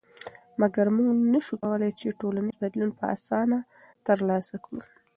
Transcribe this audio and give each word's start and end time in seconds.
مګر 0.61 0.85
موږ 0.97 1.09
نشو 1.33 1.55
کولی 1.63 1.91
چې 1.99 2.17
ټولنیز 2.19 2.55
بدلون 2.63 2.91
په 2.99 3.03
اسانه 3.15 3.59
تر 4.05 4.17
لاسه 4.29 4.55
کړو. 4.65 4.81